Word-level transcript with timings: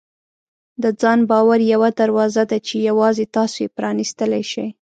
د 0.81 0.83
ځان 1.01 1.19
باور 1.29 1.59
یوه 1.73 1.89
دروازه 2.01 2.43
ده 2.51 2.57
چې 2.67 2.75
یوازې 2.89 3.25
تاسو 3.35 3.57
یې 3.63 3.73
پرانیستلی 3.77 4.43
شئ. 4.51 4.67